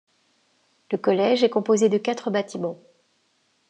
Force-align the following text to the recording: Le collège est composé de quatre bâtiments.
Le 0.91 0.97
collège 0.97 1.43
est 1.43 1.51
composé 1.51 1.87
de 1.87 1.99
quatre 1.99 2.31
bâtiments. 2.31 2.79